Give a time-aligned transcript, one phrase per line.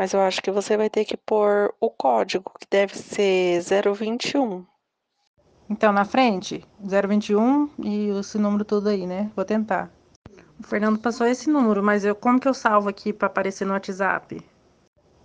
[0.00, 4.64] Mas eu acho que você vai ter que pôr o código, que deve ser 021.
[5.68, 9.30] Então, na frente, 021 e esse número todo aí, né?
[9.36, 9.90] Vou tentar.
[10.58, 13.74] O Fernando passou esse número, mas eu como que eu salvo aqui para aparecer no
[13.74, 14.42] WhatsApp?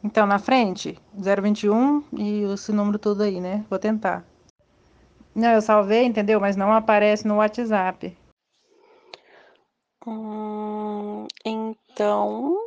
[0.04, 3.64] Então, na frente, 021 e esse número todo aí, né?
[3.70, 4.26] Vou tentar.
[5.34, 6.42] Não, eu salvei, entendeu?
[6.42, 8.18] Mas não aparece no WhatsApp.
[10.06, 12.65] Hum, então,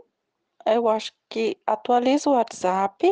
[0.74, 3.10] eu acho que atualiza o WhatsApp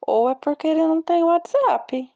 [0.00, 2.10] ou é porque ele não tem WhatsApp.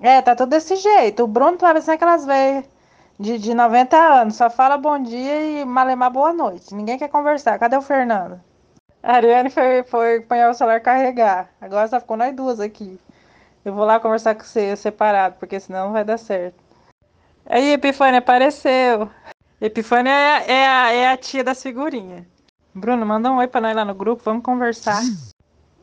[0.00, 1.24] É, tá tudo desse jeito.
[1.24, 2.68] O Bruno tá parecendo aquelas velhas
[3.18, 4.36] de, de 90 anos.
[4.36, 6.74] Só fala bom dia e malemar boa noite.
[6.74, 7.58] Ninguém quer conversar.
[7.58, 8.40] Cadê o Fernando?
[9.02, 11.50] A Ariane foi, foi apanhar o celular carregar.
[11.60, 13.00] Agora só ficou nós duas aqui.
[13.64, 16.62] Eu vou lá conversar com você separado, porque senão não vai dar certo.
[17.46, 19.10] Aí, Epifânia apareceu.
[19.60, 22.35] Epifânia é, é, a, é a tia das figurinhas.
[22.76, 25.02] Bruno, manda um oi pra nós lá no grupo, vamos conversar.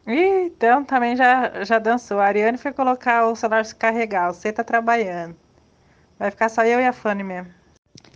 [0.05, 2.19] Ih, então também já, já dançou.
[2.19, 5.35] A Ariane foi colocar o celular se carregar, você tá trabalhando.
[6.19, 7.51] Vai ficar só eu e a Fanny mesmo.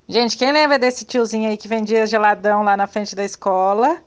[0.08, 3.98] Gente, quem lembra desse tiozinho aí que vendia geladão lá na frente da escola?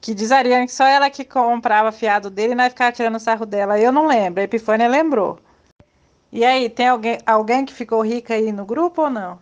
[0.00, 3.20] Que diz a Ariane que só ela que comprava fiado dele e nós ficava tirando
[3.20, 3.78] sarro dela.
[3.78, 5.38] Eu não lembro, a Epifânia lembrou.
[6.32, 9.38] E aí, tem alguém, alguém que ficou rica aí no grupo ou não?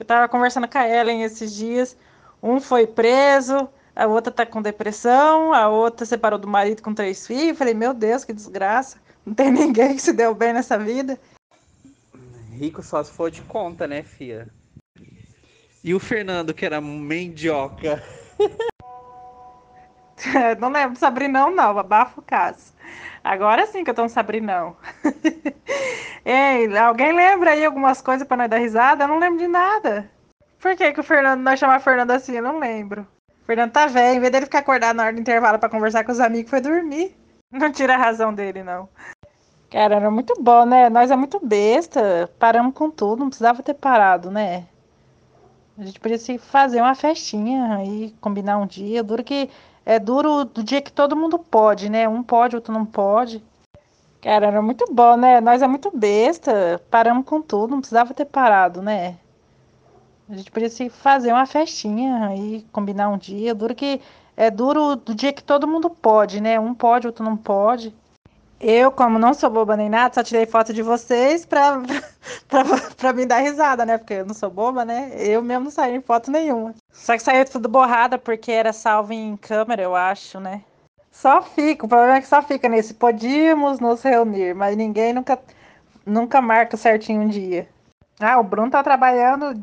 [0.00, 1.94] Eu tava conversando com a Ellen esses dias.
[2.42, 3.68] Um foi preso,
[3.98, 7.58] a outra tá com depressão, a outra separou do marido com três filhos.
[7.58, 8.98] Falei, meu Deus, que desgraça.
[9.26, 11.18] Não tem ninguém que se deu bem nessa vida.
[12.52, 14.46] Rico só se for de conta, né, fia?
[15.82, 18.00] E o Fernando, que era mendioca.
[20.60, 21.76] não lembro do Sabrinão, não.
[21.76, 22.72] Abafa o caso.
[23.24, 24.76] Agora sim que eu tô um Sabrinão.
[26.24, 29.04] Ei, alguém lembra aí algumas coisas para nós dar risada?
[29.04, 30.08] Eu não lembro de nada.
[30.60, 32.36] Por que, que o Fernando, nós chamamos Fernando assim?
[32.36, 33.04] Eu não lembro.
[33.48, 36.12] Fernando tá velho, em vez dele ficar acordado na hora do intervalo para conversar com
[36.12, 37.16] os amigos, foi dormir.
[37.50, 38.86] Não tira a razão dele, não.
[39.70, 40.90] Cara, era muito bom, né?
[40.90, 42.30] Nós é muito besta.
[42.38, 44.66] Paramos com tudo, não precisava ter parado, né?
[45.78, 49.02] A gente podia se fazer uma festinha aí, combinar um dia.
[49.02, 49.48] Duro que
[49.86, 52.06] é duro do dia que todo mundo pode, né?
[52.06, 53.42] Um pode, outro não pode.
[54.20, 55.40] Cara, era muito bom, né?
[55.40, 56.82] Nós é muito besta.
[56.90, 59.16] Paramos com tudo, não precisava ter parado, né?
[60.28, 63.54] A gente podia se fazer uma festinha aí, combinar um dia.
[63.54, 64.00] Duro que
[64.36, 66.60] é duro do dia que todo mundo pode, né?
[66.60, 67.94] Um pode, outro não pode.
[68.60, 71.80] Eu, como não sou boba nem nada, só tirei foto de vocês pra,
[72.46, 72.64] pra,
[72.96, 73.96] pra me dar risada, né?
[73.96, 75.12] Porque eu não sou boba, né?
[75.16, 76.74] Eu mesmo não saí em foto nenhuma.
[76.92, 80.62] Só que saiu tudo borrada porque era salvo em câmera, eu acho, né?
[81.10, 82.94] Só fica, o problema é que só fica nesse.
[82.94, 85.38] Podíamos nos reunir, mas ninguém nunca,
[86.04, 87.68] nunca marca certinho um dia.
[88.20, 89.54] Ah, o Bruno tá trabalhando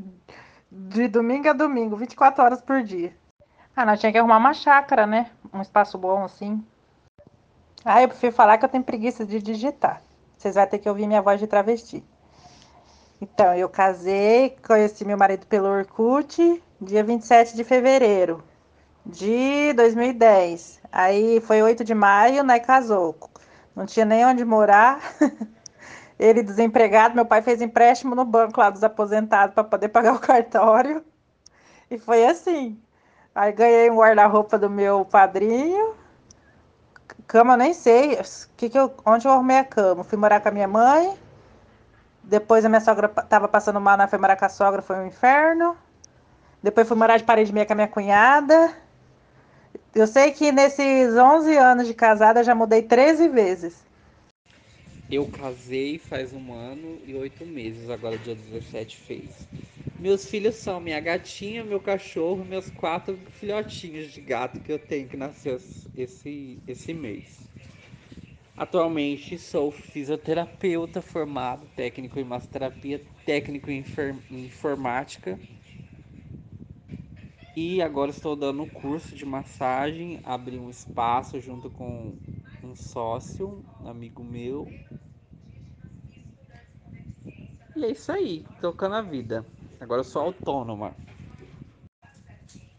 [0.77, 3.15] de domingo a domingo, 24 horas por dia.
[3.73, 5.31] Ah, nós tínhamos que arrumar uma chácara, né?
[5.53, 6.61] Um espaço bom assim.
[7.85, 10.01] Ah, eu prefiro falar que eu tenho preguiça de digitar.
[10.37, 12.03] Vocês vão ter que ouvir minha voz de travesti.
[13.21, 18.43] Então, eu casei, conheci meu marido pelo Orkut, dia 27 de fevereiro
[19.05, 20.81] de 2010.
[20.91, 23.15] Aí foi 8 de maio, né, casou.
[23.73, 24.99] Não tinha nem onde morar.
[26.17, 30.19] Ele desempregado, meu pai fez empréstimo no banco lá dos aposentados para poder pagar o
[30.21, 31.03] cartório.
[31.89, 32.79] E foi assim.
[33.33, 35.93] Aí ganhei um guarda-roupa do meu padrinho.
[37.27, 38.19] Cama nem sei.
[38.55, 40.03] Que que eu, onde eu arrumei a cama?
[40.03, 41.17] Fui morar com a minha mãe.
[42.23, 45.07] Depois a minha sogra tava passando mal, na foi morar com a sogra, foi um
[45.07, 45.77] inferno.
[46.63, 48.73] Depois fui morar de parede meia com a minha cunhada.
[49.93, 53.85] Eu sei que nesses 11 anos de casada já mudei 13 vezes.
[55.09, 59.47] Eu casei faz um ano e oito meses, agora dia 17 fez.
[59.99, 65.07] Meus filhos são minha gatinha, meu cachorro, meus quatro filhotinhos de gato que eu tenho
[65.07, 65.57] que nasceu
[65.95, 67.47] esse, esse mês.
[68.57, 73.83] Atualmente sou fisioterapeuta formado, técnico em massoterapia, técnico em
[74.31, 75.37] informática.
[77.55, 82.13] E agora estou dando um curso de massagem, abri um espaço junto com
[82.75, 84.67] um sócio, amigo meu.
[87.73, 89.45] E é isso aí, tocando a vida.
[89.79, 90.93] Agora eu sou autônoma.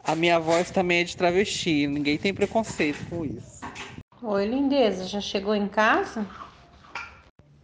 [0.05, 3.63] A minha voz também é de travesti, ninguém tem preconceito com isso.
[4.23, 6.27] Oi, lindeza, já chegou em casa?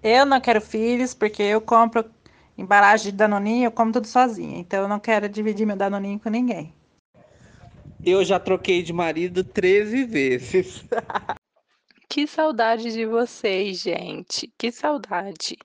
[0.03, 2.11] Eu não quero filhos porque eu compro
[2.57, 4.59] embalagem de danoninho, eu como tudo sozinha.
[4.59, 6.73] Então eu não quero dividir meu danoninho com ninguém.
[8.05, 10.85] Eu já troquei de marido 13 vezes.
[12.13, 14.53] Que saudade de vocês, gente.
[14.59, 15.57] Que saudade.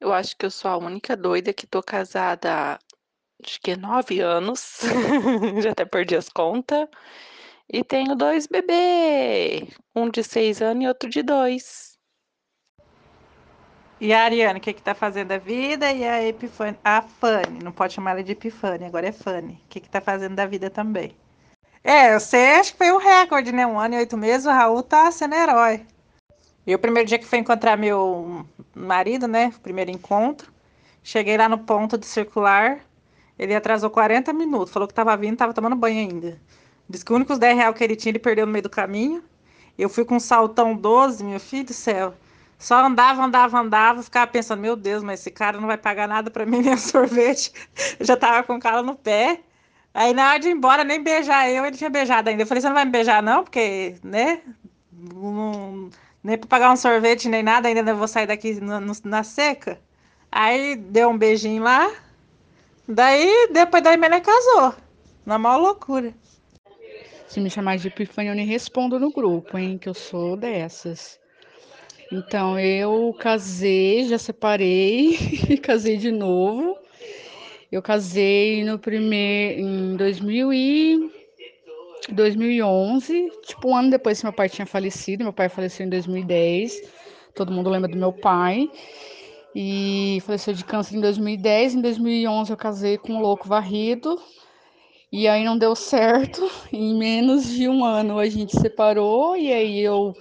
[0.00, 2.78] Eu acho que eu sou a única doida que tô casada
[3.44, 4.80] acho que nove anos.
[5.62, 6.88] Já até perdi as contas.
[7.68, 11.98] E tenho dois bebês, um de seis anos e outro de dois.
[14.00, 15.92] E a Ariane, o que que tá fazendo da vida?
[15.92, 19.60] E a Epifânia, a Fanny, não pode chamar ela de Epifânia, agora é Fanny.
[19.66, 21.14] O que que tá fazendo da vida também?
[21.84, 23.66] É, você acho que foi o recorde, né?
[23.66, 25.84] Um ano e oito meses, o Raul tá sendo herói.
[26.66, 29.52] E o primeiro dia que foi encontrar meu marido, né?
[29.62, 30.52] Primeiro encontro.
[31.02, 32.80] Cheguei lá no ponto de circular.
[33.36, 34.72] Ele atrasou 40 minutos.
[34.72, 36.40] Falou que tava vindo, tava tomando banho ainda.
[36.88, 39.22] Disse que os únicos 10 reais que ele tinha, ele perdeu no meio do caminho.
[39.76, 42.14] Eu fui com um saltão 12, meu filho do céu.
[42.58, 46.30] Só andava, andava, andava, ficava pensando, meu Deus, mas esse cara não vai pagar nada
[46.30, 47.52] para mim, nem sorvete.
[47.98, 49.40] Eu já tava com o cara no pé.
[49.94, 52.42] Aí na hora de ir embora, nem beijar eu, ele tinha beijado ainda.
[52.42, 53.44] Eu falei, você não vai me beijar não?
[53.44, 54.40] Porque, né?
[54.92, 55.90] Não,
[56.22, 59.78] nem para pagar um sorvete, nem nada, ainda não vou sair daqui na, na seca.
[60.30, 61.92] Aí deu um beijinho lá.
[62.88, 64.74] Daí, depois da ele casou.
[65.26, 66.12] Na maior loucura.
[67.28, 69.78] Se me chamar de Epifânia, eu nem respondo no grupo, hein?
[69.78, 71.18] Que eu sou dessas.
[72.10, 75.16] Então, eu casei, já separei,
[75.62, 76.76] casei de novo.
[77.72, 81.10] Eu casei no primeiro, em 2000 e
[82.12, 85.24] 2011, tipo um ano depois que meu pai tinha falecido.
[85.24, 86.82] Meu pai faleceu em 2010.
[87.34, 88.70] Todo mundo lembra do meu pai.
[89.54, 91.76] E faleceu de câncer em 2010.
[91.76, 94.20] Em 2011 eu casei com um louco varrido.
[95.10, 96.50] E aí não deu certo.
[96.70, 99.34] Em menos de um ano a gente separou.
[99.34, 100.14] E aí eu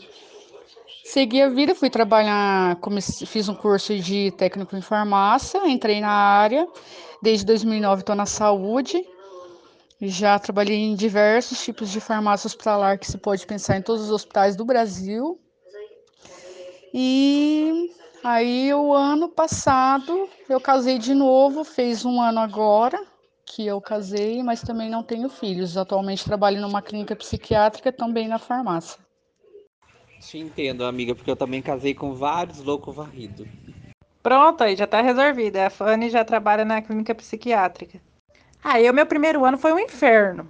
[1.11, 2.79] Segui a vida, fui trabalhar,
[3.27, 6.65] fiz um curso de técnico em farmácia, entrei na área.
[7.21, 9.05] Desde 2009 estou na saúde.
[9.99, 14.09] Já trabalhei em diversos tipos de farmácia hospitalar que se pode pensar em todos os
[14.09, 15.37] hospitais do Brasil.
[16.93, 17.91] E
[18.23, 22.97] aí o ano passado eu casei de novo, fez um ano agora
[23.45, 25.75] que eu casei, mas também não tenho filhos.
[25.75, 29.10] Atualmente trabalho numa clínica psiquiátrica também na farmácia.
[30.21, 33.47] Te entendo, amiga, porque eu também casei com vários loucos varridos.
[34.21, 35.65] Pronto, aí já tá resolvida.
[35.65, 37.99] A Fanny já trabalha na clínica psiquiátrica.
[38.63, 40.47] Aí o meu primeiro ano foi um inferno.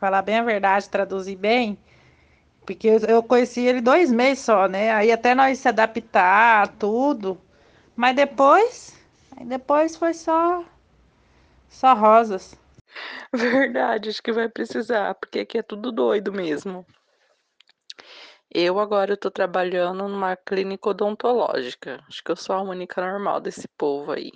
[0.00, 1.78] Falar bem a verdade, traduzir bem.
[2.64, 4.90] Porque eu conheci ele dois meses só, né?
[4.92, 7.38] Aí até nós se adaptar, tudo.
[7.94, 8.98] Mas depois,
[9.36, 10.64] aí depois foi só
[11.68, 12.56] só rosas.
[13.34, 16.86] Verdade, acho que vai precisar, porque aqui é tudo doido mesmo.
[18.56, 22.00] Eu agora estou trabalhando numa clínica odontológica.
[22.08, 24.30] Acho que eu sou a única normal desse povo aí.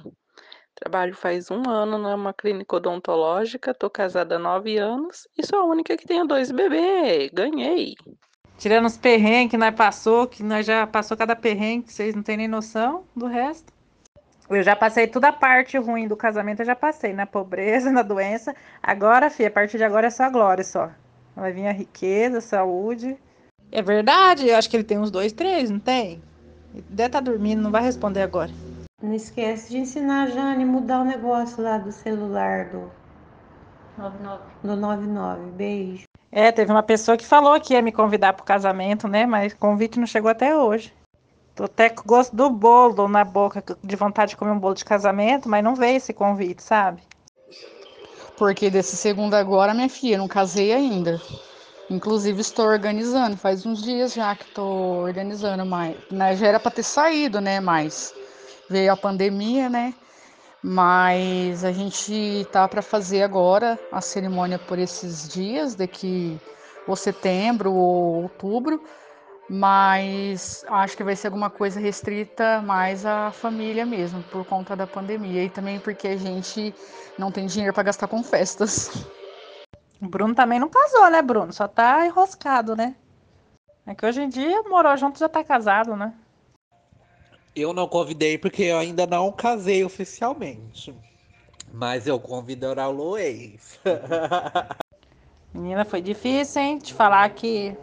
[0.75, 5.65] Trabalho faz um ano numa clínica odontológica, tô casada há nove anos e sou a
[5.65, 7.31] única que tenho dois bebês.
[7.32, 7.94] Ganhei.
[8.56, 12.38] Tirando os perrengues que nós passou, que nós já passou cada perrengue, vocês não têm
[12.38, 13.73] nem noção do resto.
[14.50, 18.03] Eu já passei toda a parte ruim do casamento, eu já passei, na pobreza, na
[18.03, 18.53] doença.
[18.82, 20.91] Agora, filha, a partir de agora é só glória só.
[21.37, 23.17] Vai vir a riqueza, a saúde
[23.70, 26.23] é verdade, eu acho que ele tem uns dois, três, não tem?
[26.75, 28.50] Ele deve estar tá dormindo, não vai responder agora.
[29.03, 32.91] Não esquece de ensinar a Jane a mudar o negócio lá do celular do
[33.97, 34.43] 99.
[34.62, 35.50] Do 99.
[35.53, 36.05] Beijo.
[36.31, 39.25] É, teve uma pessoa que falou que ia me convidar pro casamento, né?
[39.25, 40.93] Mas o convite não chegou até hoje.
[41.55, 44.85] Tô até com gosto do bolo na boca, de vontade de comer um bolo de
[44.85, 47.03] casamento, mas não veio esse convite, sabe?
[48.37, 51.20] Porque desse segundo agora, minha filha, não casei ainda.
[51.90, 56.70] Inclusive estou organizando, faz uns dias já que estou organizando, mas né, já era para
[56.70, 57.60] ter saído, né?
[57.60, 58.12] Mas
[58.69, 59.94] veio a pandemia, né?
[60.62, 66.39] Mas a gente tá para fazer agora a cerimônia por esses dias, daqui
[66.86, 68.82] ou setembro ou outubro,
[69.48, 74.86] mas acho que vai ser alguma coisa restrita mais à família mesmo, por conta da
[74.86, 76.74] pandemia e também porque a gente
[77.19, 78.91] não tem dinheiro para gastar com festas.
[80.00, 81.52] O Bruno também não casou, né, Bruno?
[81.52, 82.94] Só tá enroscado, né?
[83.86, 86.14] É que hoje em dia morou junto já tá casado, né?
[87.55, 90.94] Eu não convidei porque eu ainda não casei oficialmente.
[91.72, 93.78] Mas eu convido o Luiz.
[95.52, 96.78] Menina, foi difícil, hein?
[96.78, 97.76] Te falar que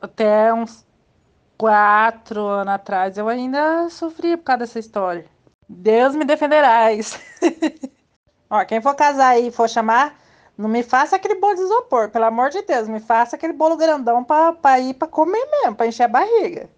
[0.00, 0.84] até uns
[1.56, 5.26] quatro anos atrás eu ainda sofri por causa dessa história.
[5.68, 7.20] Deus me defenderás.
[8.50, 10.14] Ó, quem for casar e for chamar,
[10.56, 13.76] não me faça aquele bolo de isopor, pelo amor de Deus, me faça aquele bolo
[13.76, 16.70] grandão pra ir pra comer mesmo, pra encher a barriga.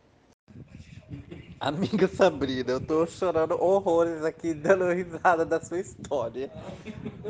[1.61, 6.49] Amiga Sabrina, eu tô chorando horrores aqui, dando risada da sua história.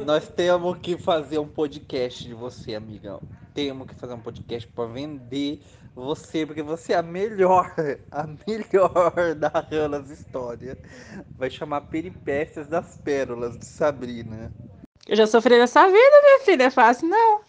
[0.05, 3.19] Nós temos que fazer um podcast de você, amiga.
[3.55, 5.63] Temos que fazer um podcast para vender
[5.95, 7.75] você, porque você é a melhor,
[8.13, 10.77] a melhor narrando as histórias.
[11.39, 14.53] Vai chamar Peripécias das Pérolas de Sabrina.
[15.09, 17.41] Eu já sofri nessa vida, minha filha, é fácil não.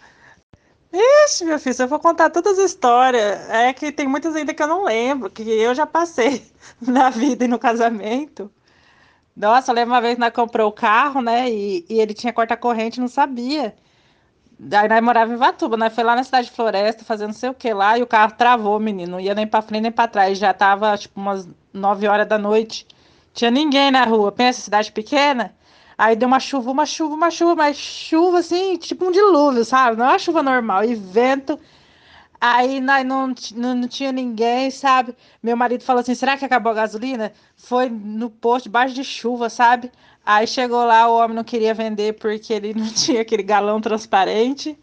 [0.92, 4.54] Ixi, meu filho, se eu for contar todas as histórias, é que tem muitas ainda
[4.54, 6.44] que eu não lembro, que eu já passei
[6.82, 8.52] na vida e no casamento.
[9.36, 11.50] Nossa, eu lembro uma vez que nós comprou o carro, né?
[11.50, 13.76] E, e ele tinha corta-corrente, não sabia.
[14.74, 17.50] Aí nós morávamos em Vatuba, nós foi lá na cidade de Floresta, fazendo não sei
[17.50, 19.14] o que lá, e o carro travou, menino.
[19.14, 20.38] Não ia nem pra frente nem pra trás.
[20.38, 22.86] Já tava, tipo, umas 9 horas da noite.
[23.34, 24.32] Tinha ninguém na rua.
[24.32, 25.56] Pensa, cidade pequena.
[26.00, 29.98] Aí deu uma chuva, uma chuva, uma chuva, mas chuva assim, tipo um dilúvio, sabe?
[29.98, 30.86] Não é uma chuva normal.
[30.86, 31.60] E vento.
[32.40, 35.14] Aí não, não, não tinha ninguém, sabe?
[35.44, 37.34] Meu marido falou assim: será que acabou a gasolina?
[37.58, 39.92] Foi no posto, debaixo de chuva, sabe?
[40.26, 44.80] Aí chegou lá, o homem não queria vender porque ele não tinha aquele galão transparente.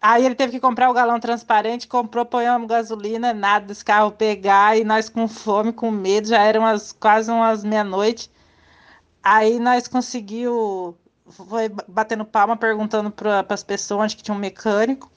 [0.00, 4.78] Aí ele teve que comprar o galão transparente, comprou, ponhamos gasolina, nada desse carro pegar,
[4.78, 8.30] e nós com fome, com medo, já eram umas, quase umas meia-noite.
[9.22, 15.10] Aí nós conseguiu, foi batendo palma, perguntando para as pessoas onde que tinha um mecânico.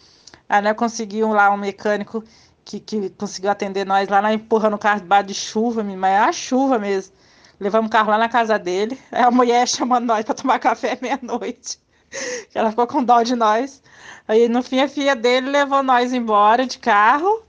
[0.47, 2.24] Aí nós conseguimos lá um mecânico
[2.63, 6.31] que, que conseguiu atender nós lá, empurrando o carro debaixo de chuva, mas é a
[6.31, 7.13] chuva mesmo.
[7.59, 9.00] Levamos o carro lá na casa dele.
[9.12, 11.79] Aí a mulher chamando nós para tomar café meia-noite.
[12.53, 13.81] Ela ficou com dó de nós.
[14.27, 17.43] Aí no fim a filha dele levou nós embora de carro,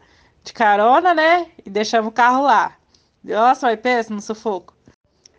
[0.44, 1.48] de carona, né?
[1.64, 2.76] E deixamos o carro lá.
[3.24, 4.75] Nossa, vai no sufoco.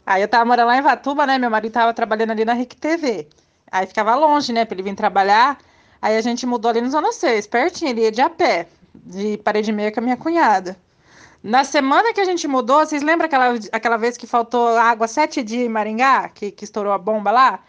[0.07, 1.37] Aí eu tava morando lá em Vatuba, né?
[1.37, 3.27] Meu marido tava trabalhando ali na RIC TV.
[3.69, 4.63] Aí ficava longe, né?
[4.63, 5.57] Pra ele vir trabalhar.
[6.01, 9.37] Aí a gente mudou ali no Zona 6, pertinho, ele ia de a pé, de
[9.39, 10.77] parede meia com a minha cunhada.
[11.43, 15.43] Na semana que a gente mudou, vocês lembram aquela, aquela vez que faltou água sete
[15.43, 17.59] dias em Maringá, que, que estourou a bomba lá?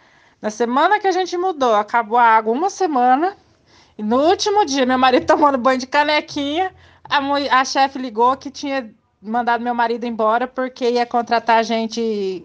[0.40, 3.36] Na semana que a gente mudou, acabou a água uma semana.
[3.96, 7.18] E no último dia, meu marido tomando banho de canequinha, a,
[7.60, 12.44] a chefe ligou que tinha mandado meu marido embora porque ia contratar a gente,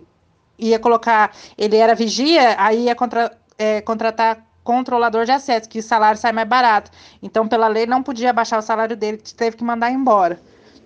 [0.58, 5.84] ia colocar, ele era vigia, aí ia contra, é, contratar controlador de acesso, que o
[5.84, 6.90] salário sai mais barato.
[7.22, 10.40] Então, pela lei, não podia baixar o salário dele, teve que mandar embora.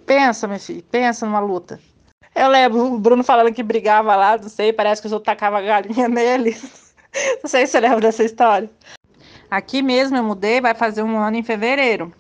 [0.06, 1.79] Pensa, meu filho, pensa numa luta.
[2.34, 5.63] Eu lembro o Bruno falando que brigava lá, não sei, parece que os outros tacavam
[5.63, 6.56] galinha nele.
[7.41, 8.70] Não sei se você lembra dessa história.
[9.50, 12.13] Aqui mesmo eu mudei, vai fazer um ano em fevereiro.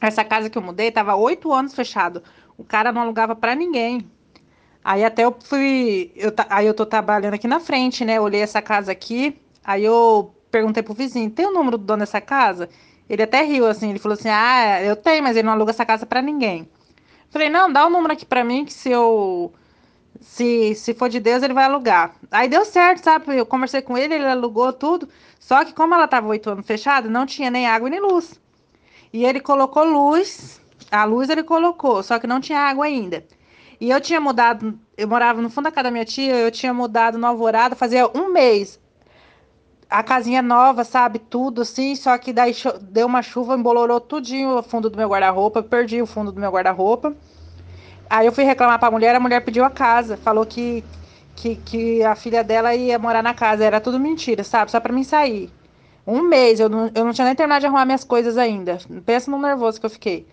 [0.00, 2.22] Essa casa que eu mudei estava oito anos fechado.
[2.58, 4.04] O cara não alugava para ninguém.
[4.84, 6.10] Aí até eu fui.
[6.16, 8.20] Eu, aí eu tô trabalhando aqui na frente, né?
[8.20, 9.40] Olhei essa casa aqui.
[9.64, 12.68] Aí eu perguntei pro vizinho: tem o número do dono dessa casa?
[13.08, 13.90] Ele até riu assim.
[13.90, 16.68] Ele falou assim: ah, eu tenho, mas ele não aluga essa casa para ninguém.
[17.30, 19.52] Falei: não, dá o um número aqui para mim que se eu.
[20.20, 22.16] Se, se for de Deus, ele vai alugar.
[22.28, 23.36] Aí deu certo, sabe?
[23.36, 25.08] Eu conversei com ele, ele alugou tudo.
[25.38, 28.40] Só que, como ela tava oito anos fechada, não tinha nem água nem luz.
[29.12, 30.60] E ele colocou luz
[30.90, 33.24] a luz ele colocou, só que não tinha água ainda.
[33.80, 36.74] E eu tinha mudado, eu morava no fundo da casa da minha tia, eu tinha
[36.74, 38.80] mudado no Alvorada fazia um mês.
[39.88, 41.18] A casinha nova, sabe?
[41.18, 45.62] Tudo assim, só que daí deu uma chuva, embolorou tudinho o fundo do meu guarda-roupa,
[45.62, 47.14] perdi o fundo do meu guarda-roupa.
[48.10, 50.84] Aí eu fui reclamar pra mulher, a mulher pediu a casa, falou que,
[51.36, 53.64] que, que a filha dela ia morar na casa.
[53.64, 54.70] Era tudo mentira, sabe?
[54.70, 55.50] Só pra mim sair.
[56.06, 58.78] Um mês, eu não, eu não tinha nem terminado de arrumar minhas coisas ainda.
[59.06, 60.26] Pensa no nervoso que eu fiquei.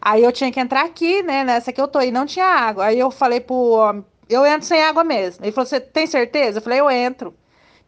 [0.00, 2.86] Aí eu tinha que entrar aqui, né, nessa que eu tô, e não tinha água.
[2.86, 5.44] Aí eu falei pro homem, eu entro sem água mesmo.
[5.44, 6.58] Ele falou, você tem certeza?
[6.58, 7.34] Eu falei, eu entro.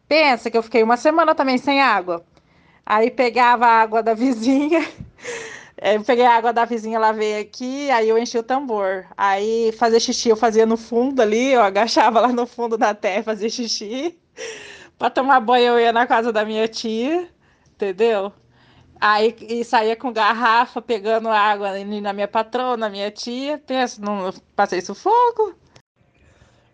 [0.07, 2.23] Pensa que eu fiquei uma semana também sem água.
[2.85, 4.85] Aí pegava a água da vizinha,
[5.81, 9.05] eu peguei a água da vizinha, lavei aqui, aí eu enchi o tambor.
[9.17, 13.23] Aí fazer xixi eu fazia no fundo ali, eu agachava lá no fundo da terra,
[13.23, 14.17] fazia xixi.
[14.97, 17.27] Para tomar banho eu ia na casa da minha tia,
[17.73, 18.31] entendeu?
[19.05, 23.57] Aí e saía com garrafa, pegando água na minha patrona, na minha tia.
[23.57, 25.53] Pensa, não passei sufoco.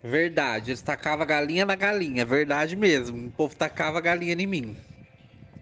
[0.03, 3.29] Verdade, eles tacavam galinha na galinha, verdade mesmo.
[3.29, 4.77] O povo tacava galinha em mim.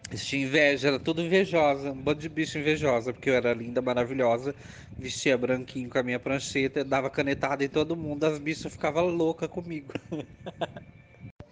[0.09, 3.81] Eles tinham inveja, era tudo invejosa, um bando de bicho invejosa, porque eu era linda,
[3.81, 4.53] maravilhosa,
[5.00, 9.47] vestia branquinho com a minha prancheta, dava canetada em todo mundo, as bichas ficavam loucas
[9.47, 9.93] comigo.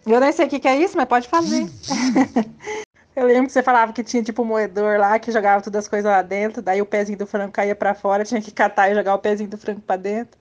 [0.06, 1.66] Eu nem sei o que, que é isso, mas pode fazer.
[3.16, 5.88] Eu lembro que você falava que tinha tipo um moedor lá que jogava todas as
[5.88, 8.96] coisas lá dentro, daí o pezinho do frango caía para fora, tinha que catar e
[8.96, 10.38] jogar o pezinho do frango para dentro.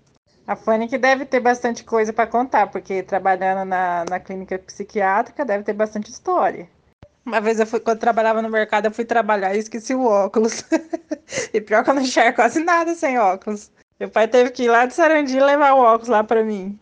[0.46, 5.44] A Fanny que deve ter bastante coisa para contar, porque trabalhando na, na clínica psiquiátrica
[5.44, 6.68] deve ter bastante história.
[7.24, 10.04] Uma vez eu fui, quando eu trabalhava no mercado, eu fui trabalhar e esqueci o
[10.04, 10.64] óculos.
[11.54, 13.70] e pior que eu não enxergo quase nada sem óculos.
[13.98, 16.78] Meu pai teve que ir lá de Sarandi levar o óculos lá para mim.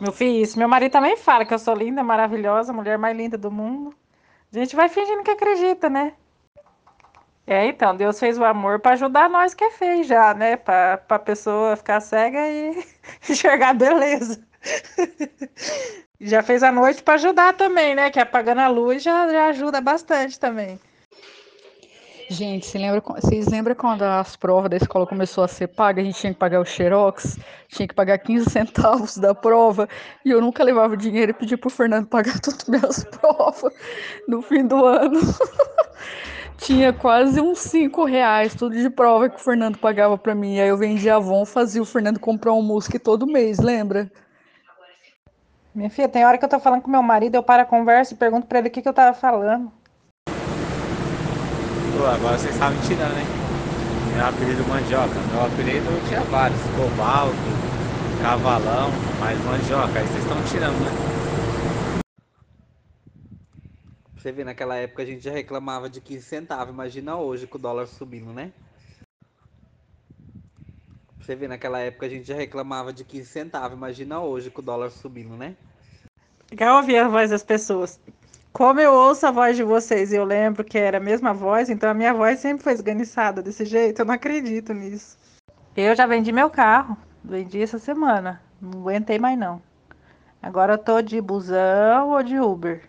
[0.00, 0.58] Meu filho, isso.
[0.58, 3.92] Meu marido também fala que eu sou linda, maravilhosa, mulher mais linda do mundo.
[4.52, 6.12] A gente vai fingindo que acredita, né?
[7.46, 10.56] É, então, Deus fez o amor para ajudar nós que é feio já, né?
[10.56, 12.84] Para a pessoa ficar cega e
[13.28, 14.40] enxergar beleza.
[16.20, 18.10] já fez a noite para ajudar também, né?
[18.10, 20.78] Que apagando a luz já, já ajuda bastante também.
[22.30, 26.00] Gente, você lembra, vocês lembram quando as provas da escola começou a ser paga?
[26.00, 29.88] A gente tinha que pagar o xerox, tinha que pagar 15 centavos da prova,
[30.24, 33.74] e eu nunca levava dinheiro e pedia pro Fernando pagar todas as minhas provas
[34.28, 35.18] no fim do ano.
[36.56, 40.60] tinha quase uns 5 reais, tudo de prova que o Fernando pagava para mim.
[40.60, 44.08] Aí eu vendia Avon, fazia o Fernando comprar um musque todo mês, lembra?
[45.74, 48.14] Minha filha, tem hora que eu tô falando com meu marido, eu paro a conversa
[48.14, 49.79] e pergunto pra ele o que, que eu tava falando.
[52.00, 53.26] Pô, agora vocês estavam me tirando, né?
[54.06, 55.20] Meu apelido mandioca.
[55.20, 56.66] Meu apelido eu tinha vários.
[56.68, 57.54] Cobalto,
[58.18, 59.98] cavalão, mas mandioca.
[59.98, 60.94] Aí vocês estão tirando, né?
[64.16, 66.72] Você vê, naquela época a gente já reclamava de 15 centavos.
[66.72, 68.50] Imagina hoje com o dólar subindo, né?
[71.20, 73.76] Você vê, naquela época a gente já reclamava de 15 centavos.
[73.76, 75.54] Imagina hoje com o dólar subindo, né?
[76.50, 78.00] Legal ouvir a voz das pessoas.
[78.52, 81.70] Como eu ouço a voz de vocês e eu lembro que era a mesma voz,
[81.70, 85.16] então a minha voz sempre foi esganiçada desse jeito, eu não acredito nisso.
[85.76, 89.62] Eu já vendi meu carro, vendi essa semana, não aguentei mais não.
[90.42, 92.82] Agora eu tô de busão ou de Uber.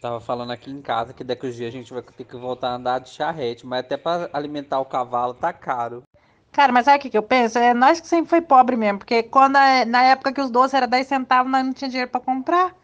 [0.00, 2.70] Tava falando aqui em casa que daqui a dia a gente vai ter que voltar
[2.70, 6.02] a andar de charrete, mas até para alimentar o cavalo tá caro.
[6.50, 7.56] Cara, mas sabe o que, que eu penso?
[7.56, 9.54] É nós que sempre foi pobre mesmo, porque quando
[9.86, 12.81] na época que os doces era 10 centavos, nós não tinha dinheiro para comprar.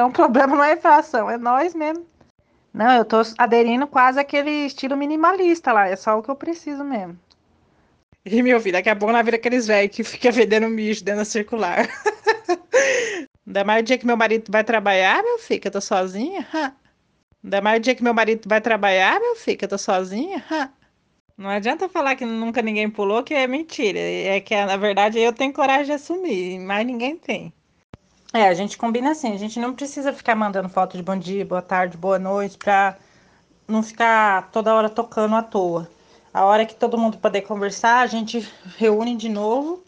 [0.00, 2.06] Então o problema não é a inflação, é nós mesmo.
[2.72, 6.82] Não, eu tô aderindo quase aquele estilo minimalista lá, é só o que eu preciso
[6.82, 7.18] mesmo.
[8.24, 11.18] E meu filho, daqui a pouco na vida aqueles velhos que fica vendendo mijo dentro
[11.18, 11.86] da circular.
[13.46, 16.46] Ainda mais o dia que meu marido vai trabalhar, meu filho, que eu tô sozinha.
[17.44, 20.42] Ainda mais o dia que meu marido vai trabalhar, meu filho, que eu tô sozinha.
[21.36, 23.98] Não adianta falar que nunca ninguém pulou, que é mentira.
[23.98, 27.52] É que, na verdade, eu tenho coragem de assumir, mas ninguém tem.
[28.32, 31.44] É, a gente combina assim, a gente não precisa ficar mandando foto de bom dia,
[31.44, 32.96] boa tarde, boa noite, pra
[33.66, 35.90] não ficar toda hora tocando à toa.
[36.32, 39.82] A hora que todo mundo poder conversar, a gente reúne de novo,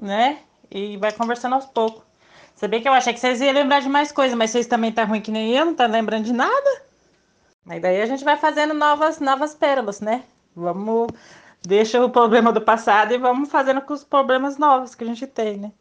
[0.00, 0.38] né?
[0.70, 2.04] E vai conversando aos poucos.
[2.54, 4.92] Se bem que eu achei que vocês iam lembrar de mais coisas, mas vocês também
[4.92, 6.82] tá ruim que nem eu, não tá lembrando de nada.
[7.64, 10.22] Mas daí a gente vai fazendo novas, novas pérolas, né?
[10.54, 11.08] Vamos.
[11.62, 15.26] Deixa o problema do passado e vamos fazendo com os problemas novos que a gente
[15.26, 15.72] tem, né?